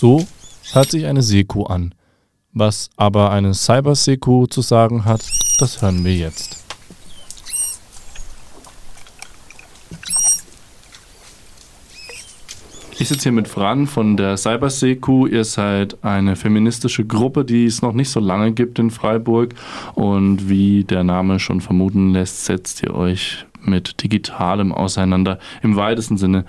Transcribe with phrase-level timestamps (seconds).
[0.00, 0.24] So
[0.74, 1.92] hört sich eine Seku an.
[2.52, 5.28] Was aber eine Cyber-Seku zu sagen hat,
[5.58, 6.64] das hören wir jetzt.
[12.96, 15.26] Ich sitze hier mit Fran von der Cyberseku.
[15.26, 19.56] Ihr seid eine feministische Gruppe, die es noch nicht so lange gibt in Freiburg.
[19.96, 26.18] Und wie der Name schon vermuten lässt, setzt ihr euch mit Digitalem auseinander im weitesten
[26.18, 26.44] Sinne.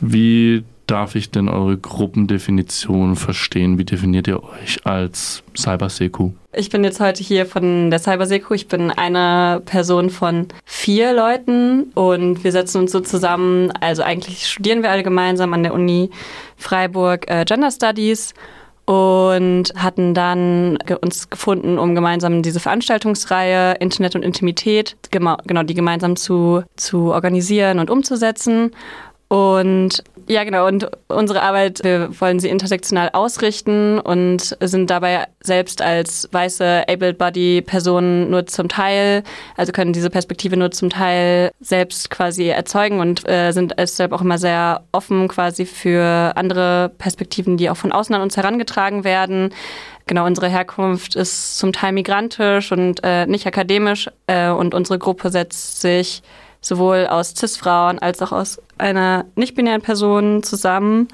[0.00, 3.78] Wie darf ich denn eure Gruppendefinition verstehen?
[3.78, 6.32] Wie definiert ihr euch als Cyberseku?
[6.52, 8.54] Ich bin jetzt heute hier von der Cyberseku.
[8.54, 13.70] Ich bin eine Person von vier Leuten und wir setzen uns so zusammen.
[13.80, 16.10] Also eigentlich studieren wir alle gemeinsam an der Uni
[16.56, 18.32] Freiburg äh, Gender Studies
[18.86, 26.14] und hatten dann uns gefunden, um gemeinsam diese Veranstaltungsreihe Internet und Intimität, genau die gemeinsam
[26.14, 28.70] zu, zu organisieren und umzusetzen.
[29.28, 30.66] Und ja, genau.
[30.66, 38.30] Und unsere Arbeit, wir wollen sie intersektional ausrichten und sind dabei selbst als weiße Able-Body-Personen
[38.30, 39.22] nur zum Teil,
[39.56, 44.20] also können diese Perspektive nur zum Teil selbst quasi erzeugen und äh, sind deshalb auch
[44.20, 49.54] immer sehr offen quasi für andere Perspektiven, die auch von außen an uns herangetragen werden.
[50.06, 55.30] Genau, unsere Herkunft ist zum Teil migrantisch und äh, nicht akademisch äh, und unsere Gruppe
[55.30, 56.22] setzt sich
[56.60, 61.08] sowohl aus CIS-Frauen als auch aus einer nicht-binären Person zusammen.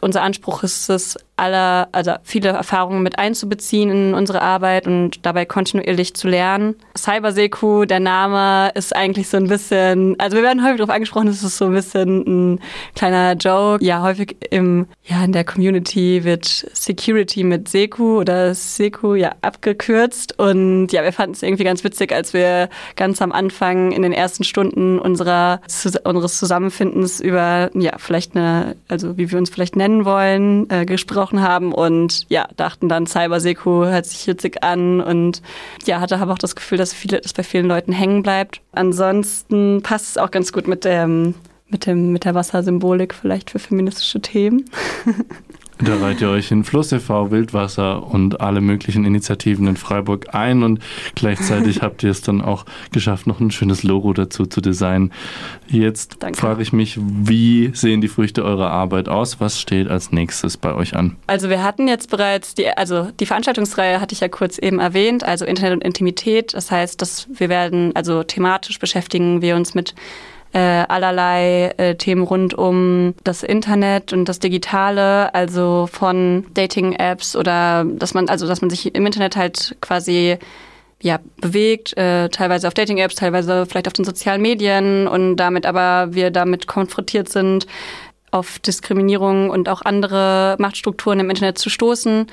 [0.00, 5.44] Unser Anspruch ist es, alle, also viele Erfahrungen mit einzubeziehen in unsere Arbeit und dabei
[5.44, 6.76] kontinuierlich zu lernen.
[6.96, 11.42] Cyberseku, der Name ist eigentlich so ein bisschen, also wir werden häufig darauf angesprochen, es
[11.42, 12.60] ist so ein bisschen ein
[12.94, 13.84] kleiner Joke.
[13.84, 20.38] Ja, häufig im, ja, in der Community wird Security mit Seku oder Seku ja abgekürzt
[20.38, 24.12] und ja, wir fanden es irgendwie ganz witzig, als wir ganz am Anfang in den
[24.12, 25.60] ersten Stunden unserer,
[26.04, 31.27] unseres Zusammenfindens über, ja, vielleicht eine, also wie wir uns vielleicht nennen wollen, äh, gesprochen
[31.28, 35.42] gesprochen haben und ja, dachten dann Cyberseku hört sich witzig an und
[35.86, 38.60] ja, hatte aber auch das Gefühl, dass viele, dass bei vielen Leuten hängen bleibt.
[38.72, 41.34] Ansonsten passt es auch ganz gut mit dem,
[41.68, 44.64] mit dem, mit der Wassersymbolik vielleicht für feministische Themen.
[45.80, 50.64] Da reiht ihr euch in Fluss e.V., Wildwasser und alle möglichen Initiativen in Freiburg ein
[50.64, 50.80] und
[51.14, 55.12] gleichzeitig habt ihr es dann auch geschafft, noch ein schönes Logo dazu zu designen.
[55.68, 59.40] Jetzt frage ich mich, wie sehen die Früchte eurer Arbeit aus?
[59.40, 61.16] Was steht als nächstes bei euch an?
[61.28, 65.22] Also wir hatten jetzt bereits die, also die Veranstaltungsreihe hatte ich ja kurz eben erwähnt,
[65.22, 66.54] also Internet und Intimität.
[66.54, 69.94] Das heißt, dass wir werden, also thematisch beschäftigen wir uns mit
[70.52, 77.84] äh, allerlei äh, Themen rund um das Internet und das Digitale, also von Dating-Apps oder
[77.84, 80.38] dass man, also dass man sich im Internet halt quasi
[81.00, 86.14] ja, bewegt, äh, teilweise auf Dating-Apps, teilweise vielleicht auf den sozialen Medien und damit aber
[86.14, 87.66] wir damit konfrontiert sind,
[88.30, 92.26] auf Diskriminierung und auch andere Machtstrukturen im Internet zu stoßen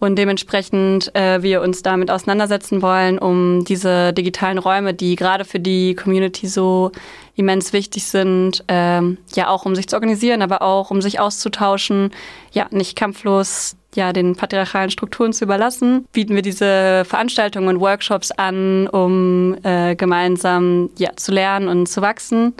[0.00, 5.60] und dementsprechend äh, wir uns damit auseinandersetzen wollen, um diese digitalen Räume, die gerade für
[5.60, 6.92] die Community so
[7.34, 12.10] immens wichtig sind, ähm, ja auch um sich zu organisieren, aber auch um sich auszutauschen,
[12.52, 18.30] ja nicht kampflos ja den patriarchalen Strukturen zu überlassen, bieten wir diese Veranstaltungen und Workshops
[18.30, 22.54] an, um äh, gemeinsam ja zu lernen und zu wachsen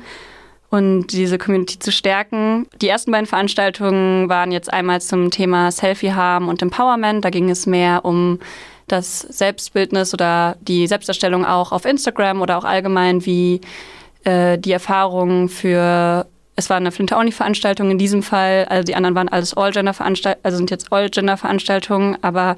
[0.71, 2.67] und diese Community zu stärken.
[2.81, 7.25] Die ersten beiden Veranstaltungen waren jetzt einmal zum Thema Selfie-Harm und Empowerment.
[7.25, 8.39] Da ging es mehr um
[8.87, 13.61] das Selbstbildnis oder die Selbsterstellung auch auf Instagram oder auch allgemein, wie
[14.25, 16.27] äh, die Erfahrungen für
[16.59, 20.73] es war eine Flinte-Only-Veranstaltung in diesem Fall, also die anderen waren alles All-Gender-Veranstaltungen, also sind
[20.73, 22.57] jetzt All-Gender-Veranstaltungen, aber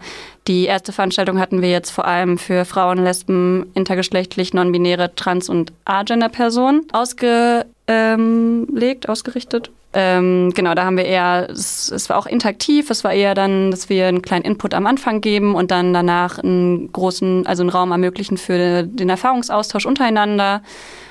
[0.49, 5.75] die erste Veranstaltung hatten wir jetzt vor allem für Frauen, Lesben, intergeschlechtlich, non-binäre, trans- und
[5.85, 9.71] A-Gender-Personen ausge ähm, legt, ausgerichtet.
[9.93, 13.73] Ähm, genau, da haben wir eher, es, es, war auch interaktiv, es war eher dann,
[13.73, 17.71] dass wir einen kleinen Input am Anfang geben und dann danach einen großen, also einen
[17.71, 20.63] Raum ermöglichen für den Erfahrungsaustausch untereinander.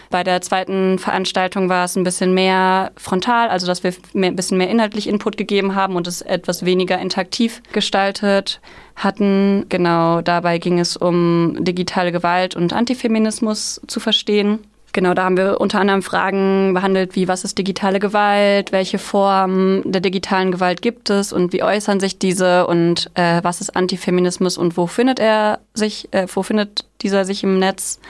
[0.09, 4.35] Bei der zweiten Veranstaltung war es ein bisschen mehr frontal, also dass wir mehr, ein
[4.37, 8.61] bisschen mehr inhaltlich Input gegeben haben und es etwas weniger interaktiv gestaltet
[8.95, 9.65] hatten.
[9.67, 14.59] Genau, dabei ging es um digitale Gewalt und Antifeminismus zu verstehen.
[14.99, 19.81] Genau, da haben wir unter anderem Fragen behandelt, wie was ist digitale Gewalt, welche Formen
[19.89, 24.57] der digitalen Gewalt gibt es und wie äußern sich diese und äh, was ist Antifeminismus
[24.57, 28.01] und wo findet er sich, äh, wo findet dieser sich im Netz?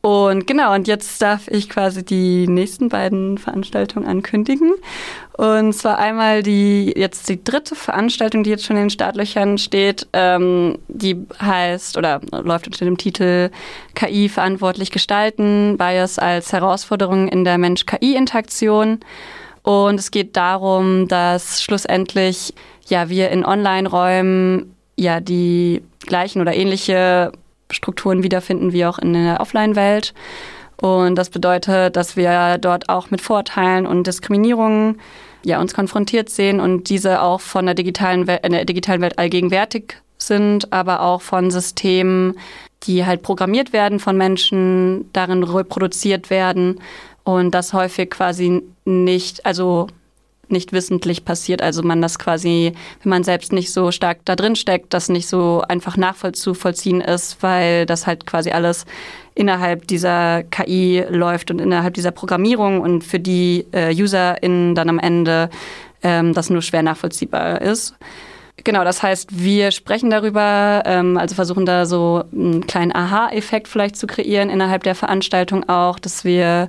[0.00, 4.72] Und genau, und jetzt darf ich quasi die nächsten beiden Veranstaltungen ankündigen.
[5.40, 10.06] Und zwar einmal die jetzt die dritte Veranstaltung, die jetzt schon in den Startlöchern steht.
[10.12, 13.48] Ähm, die heißt oder läuft unter dem Titel
[13.94, 19.00] KI verantwortlich gestalten, Bias als Herausforderung in der Mensch-KI-Interaktion.
[19.62, 22.52] Und es geht darum, dass schlussendlich
[22.88, 27.32] ja wir in Online-Räumen ja die gleichen oder ähnliche
[27.70, 30.12] Strukturen wiederfinden wie auch in der Offline-Welt.
[30.76, 35.00] Und das bedeutet, dass wir dort auch mit Vorteilen und Diskriminierungen
[35.44, 39.18] ja, uns konfrontiert sehen und diese auch von der digitalen Welt, in der digitalen Welt
[39.18, 42.38] allgegenwärtig sind, aber auch von Systemen,
[42.84, 46.80] die halt programmiert werden von Menschen, darin reproduziert werden
[47.24, 49.88] und das häufig quasi nicht, also
[50.50, 51.62] nicht wissentlich passiert.
[51.62, 55.28] Also man das quasi, wenn man selbst nicht so stark da drin steckt, das nicht
[55.28, 58.86] so einfach nachvollziehen ist, weil das halt quasi alles
[59.34, 64.98] innerhalb dieser KI läuft und innerhalb dieser Programmierung und für die äh, UserInnen dann am
[64.98, 65.50] Ende
[66.02, 67.94] ähm, das nur schwer nachvollziehbar ist.
[68.64, 73.96] Genau, das heißt, wir sprechen darüber, ähm, also versuchen da so einen kleinen Aha-Effekt vielleicht
[73.96, 76.68] zu kreieren innerhalb der Veranstaltung auch, dass wir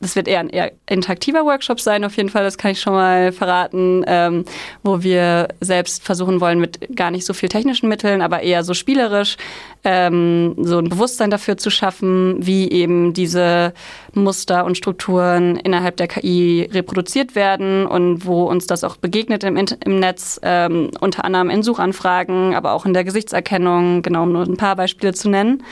[0.00, 2.94] das wird eher ein eher interaktiver Workshop sein, auf jeden Fall, das kann ich schon
[2.94, 4.44] mal verraten, ähm,
[4.82, 8.74] wo wir selbst versuchen wollen, mit gar nicht so viel technischen Mitteln, aber eher so
[8.74, 9.36] spielerisch,
[9.84, 13.72] ähm, so ein Bewusstsein dafür zu schaffen, wie eben diese
[14.14, 19.56] Muster und Strukturen innerhalb der KI reproduziert werden und wo uns das auch begegnet im,
[19.56, 24.44] im Netz, ähm, unter anderem in Suchanfragen, aber auch in der Gesichtserkennung, genau um nur
[24.44, 25.62] ein paar Beispiele zu nennen.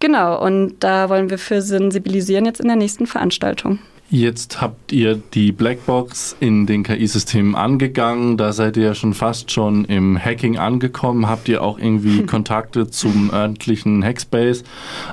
[0.00, 3.78] Genau, und da wollen wir für sensibilisieren jetzt in der nächsten Veranstaltung.
[4.10, 8.36] Jetzt habt ihr die Blackbox in den KI-Systemen angegangen.
[8.36, 11.26] Da seid ihr ja schon fast schon im Hacking angekommen.
[11.26, 14.62] Habt ihr auch irgendwie Kontakte zum örtlichen Hackspace,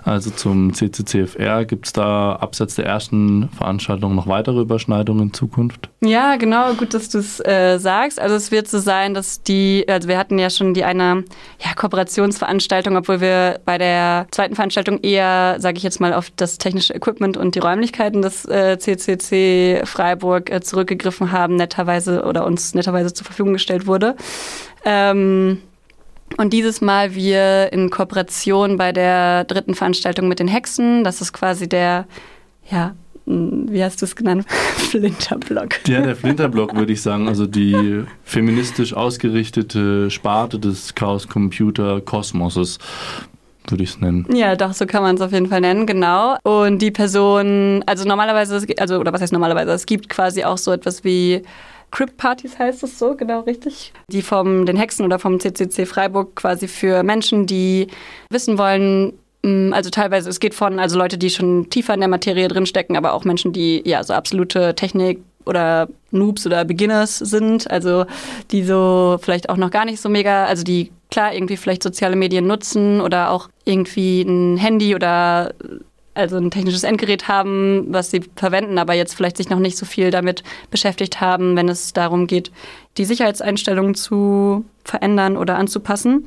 [0.03, 1.65] also zum CCCFR?
[1.65, 5.89] Gibt es da abseits der ersten Veranstaltung noch weitere Überschneidungen in Zukunft?
[6.03, 6.73] Ja, genau.
[6.73, 8.19] Gut, dass du es äh, sagst.
[8.19, 11.23] Also es wird so sein, dass die, also wir hatten ja schon die eine
[11.63, 16.57] ja, Kooperationsveranstaltung, obwohl wir bei der zweiten Veranstaltung eher, sage ich jetzt mal, auf das
[16.57, 22.73] technische Equipment und die Räumlichkeiten des äh, CCC Freiburg äh, zurückgegriffen haben, netterweise oder uns
[22.73, 24.15] netterweise zur Verfügung gestellt wurde.
[24.83, 25.59] Ähm,
[26.37, 31.33] und dieses Mal wir in Kooperation bei der dritten Veranstaltung mit den Hexen, das ist
[31.33, 32.07] quasi der,
[32.69, 32.95] ja,
[33.25, 34.45] wie hast du es genannt?
[34.75, 35.87] Flinterblock.
[35.87, 42.79] Ja, der Flinterblock würde ich sagen, also die feministisch ausgerichtete Sparte des Chaos Computer Kosmoses
[43.71, 44.25] würde ich es nennen.
[44.33, 46.37] Ja, doch, so kann man es auf jeden Fall nennen, genau.
[46.43, 50.71] Und die Person, also normalerweise, also, oder was heißt normalerweise, es gibt quasi auch so
[50.71, 51.41] etwas wie
[51.91, 53.93] Crypt-Partys heißt es so, genau richtig.
[54.07, 57.87] Die vom den Hexen oder vom CCC Freiburg quasi für Menschen, die
[58.29, 59.13] wissen wollen,
[59.43, 62.95] mm, also teilweise, es geht von, also Leute, die schon tiefer in der Materie drinstecken,
[62.95, 68.05] aber auch Menschen, die ja so absolute Technik oder Noobs oder Beginners sind, also
[68.51, 72.15] die so vielleicht auch noch gar nicht so mega, also die klar irgendwie vielleicht soziale
[72.15, 75.53] Medien nutzen oder auch irgendwie ein Handy oder
[76.13, 79.85] also ein technisches Endgerät haben, was sie verwenden, aber jetzt vielleicht sich noch nicht so
[79.85, 82.51] viel damit beschäftigt haben, wenn es darum geht,
[82.97, 86.25] die Sicherheitseinstellungen zu verändern oder anzupassen.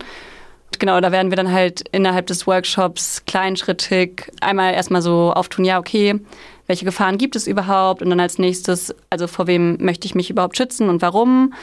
[0.78, 5.78] Genau, da werden wir dann halt innerhalb des Workshops kleinschrittig einmal erstmal so auftun, ja,
[5.78, 6.18] okay,
[6.66, 8.02] welche Gefahren gibt es überhaupt?
[8.02, 11.54] Und dann als nächstes, also vor wem möchte ich mich überhaupt schützen und warum?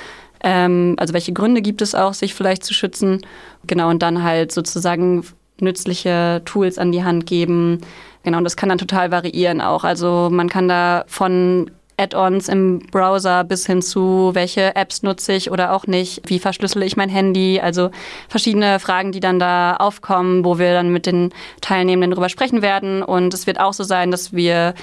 [0.43, 3.21] Ähm, also welche Gründe gibt es auch, sich vielleicht zu schützen?
[3.65, 5.25] Genau, und dann halt sozusagen
[5.59, 7.81] nützliche Tools an die Hand geben.
[8.23, 9.83] Genau, und das kann dann total variieren auch.
[9.83, 15.51] Also man kann da von Add-ons im Browser bis hin zu, welche Apps nutze ich
[15.51, 17.91] oder auch nicht, wie verschlüssele ich mein Handy, also
[18.27, 21.31] verschiedene Fragen, die dann da aufkommen, wo wir dann mit den
[21.61, 23.03] Teilnehmenden darüber sprechen werden.
[23.03, 24.73] Und es wird auch so sein, dass wir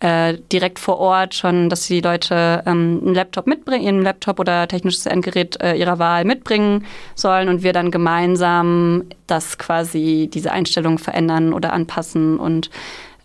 [0.00, 4.66] äh, direkt vor Ort schon, dass die Leute ähm, einen Laptop mitbringen, ihren Laptop oder
[4.66, 10.98] technisches Endgerät äh, ihrer Wahl mitbringen sollen und wir dann gemeinsam das quasi diese Einstellung
[10.98, 12.70] verändern oder anpassen und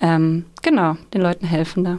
[0.01, 1.97] ähm, genau den Leuten helfen da.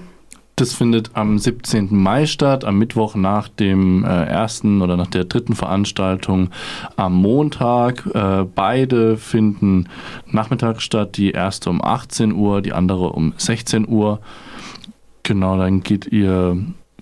[0.58, 1.88] Das findet am 17.
[1.90, 6.48] Mai statt, am Mittwoch nach dem äh, ersten oder nach der dritten Veranstaltung
[6.96, 8.06] am Montag.
[8.14, 9.90] Äh, beide finden
[10.24, 14.20] nachmittags statt, die erste um 18 Uhr, die andere um 16 Uhr.
[15.24, 16.56] Genau, dann geht ihr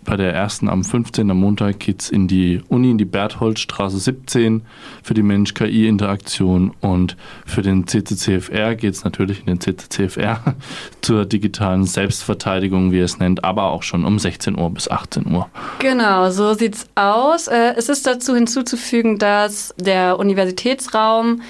[0.05, 1.31] bei der ersten am 15.
[1.31, 4.63] am Montag es in die Uni, in die Bertholdstraße 17
[5.03, 10.55] für die Mensch-KI-Interaktion und für den CCCFR geht es natürlich in den CCCFR
[11.01, 15.49] zur digitalen Selbstverteidigung, wie es nennt, aber auch schon um 16 Uhr bis 18 Uhr.
[15.79, 17.49] Genau, so sieht's aus.
[17.49, 21.43] Äh, es ist dazu hinzuzufügen, dass der Universitätsraum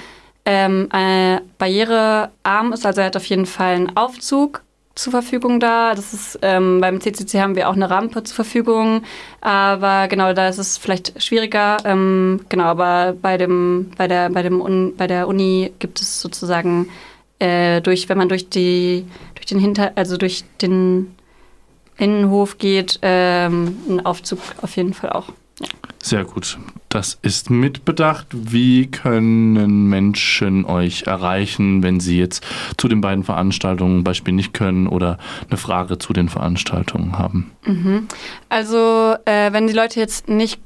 [0.46, 0.88] ähm,
[1.58, 4.63] barrierearm ist, also er hat auf jeden Fall einen Aufzug
[4.94, 5.94] zur Verfügung da.
[5.94, 9.02] Das ist ähm, beim CCC haben wir auch eine Rampe zur Verfügung,
[9.40, 11.78] aber genau da ist es vielleicht schwieriger.
[11.84, 16.20] Ähm, genau, aber bei dem bei der bei dem Un, bei der Uni gibt es
[16.20, 16.88] sozusagen
[17.38, 21.14] äh, durch wenn man durch die durch den Hinter also durch den
[21.96, 25.28] Innenhof geht, ähm, ein Aufzug auf jeden Fall auch.
[26.04, 26.58] Sehr gut.
[26.90, 28.26] Das ist mitbedacht.
[28.30, 32.44] Wie können Menschen euch erreichen, wenn sie jetzt
[32.76, 35.16] zu den beiden Veranstaltungen Beispiel nicht können oder
[35.49, 37.52] eine Frage zu den Veranstaltungen haben?
[37.64, 38.06] Mhm.
[38.50, 40.61] Also äh, wenn die Leute jetzt nicht,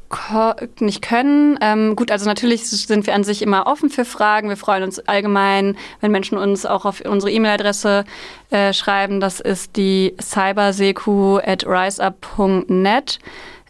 [0.80, 4.48] nicht können, ähm, gut, also natürlich sind wir an sich immer offen für Fragen.
[4.48, 8.04] Wir freuen uns allgemein, wenn Menschen uns auch auf unsere E-Mail-Adresse
[8.50, 9.20] äh, schreiben.
[9.20, 13.20] Das ist die cyberseku at riseup.net.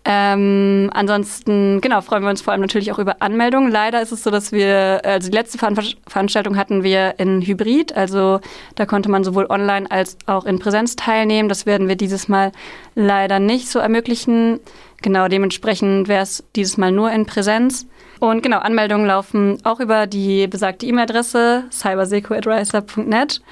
[0.04, 3.70] Ähm, ansonsten, genau, freuen wir uns vor allem natürlich auch über Anmeldungen.
[3.70, 8.40] Leider ist es so, dass wir, also die letzte Veranstaltung hatten wir in Hybrid, also
[8.74, 11.48] da konnte man sowohl online als auch in Präsenz teilnehmen.
[11.48, 12.52] Das werden wir dieses Mal
[12.94, 14.60] leider nicht so ermöglichen.
[15.02, 17.86] Genau, dementsprechend wäre es dieses Mal nur in Präsenz.
[18.20, 23.42] Und genau, Anmeldungen laufen auch über die besagte E-Mail-Adresse cyberseco.riser.net.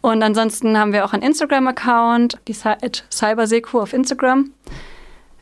[0.00, 4.50] Und ansonsten haben wir auch einen Instagram-Account, die Cyberseco auf Instagram.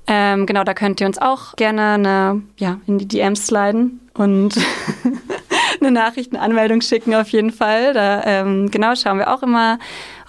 [0.06, 4.54] Ähm, genau, da könnt ihr uns auch gerne eine, ja, in die DMs sliden und
[5.80, 7.94] eine Nachrichtenanmeldung schicken auf jeden Fall.
[7.94, 9.78] Da ähm, genau schauen wir auch immer,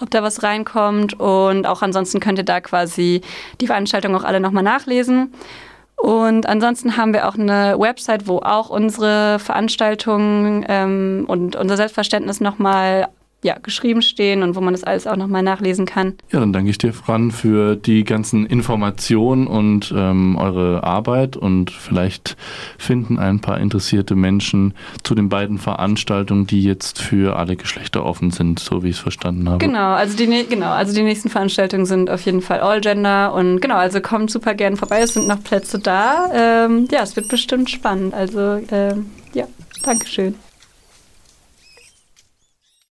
[0.00, 3.20] ob da was reinkommt und auch ansonsten könnt ihr da quasi
[3.60, 5.32] die Veranstaltung auch alle nochmal nachlesen.
[5.96, 12.40] Und ansonsten haben wir auch eine Website, wo auch unsere Veranstaltungen ähm, und unser Selbstverständnis
[12.40, 13.08] nochmal
[13.44, 16.14] ja, geschrieben stehen und wo man das alles auch nochmal nachlesen kann.
[16.32, 21.70] Ja, dann danke ich dir, Fran, für die ganzen Informationen und ähm, eure Arbeit und
[21.70, 22.36] vielleicht
[22.78, 24.72] finden ein paar interessierte Menschen
[25.02, 29.02] zu den beiden Veranstaltungen, die jetzt für alle Geschlechter offen sind, so wie ich es
[29.02, 29.58] verstanden habe.
[29.58, 33.60] Genau, also die, genau, also die nächsten Veranstaltungen sind auf jeden Fall All Gender und
[33.60, 36.30] genau, also kommt super gern vorbei, es sind noch Plätze da.
[36.32, 39.44] Ähm, ja, es wird bestimmt spannend, also ähm, ja,
[39.82, 40.34] Dankeschön.